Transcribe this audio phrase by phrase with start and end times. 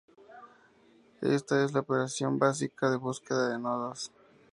[1.21, 4.11] Esta es la operación básica de búsqueda de nodos.